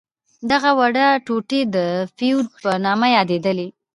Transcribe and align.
دغه 0.51 0.69
وړې 0.79 1.07
ټوټې 1.25 1.61
د 1.75 1.77
فیوډ 2.15 2.47
په 2.63 2.71
نامه 2.85 3.07
یادیدلې. 3.17 3.67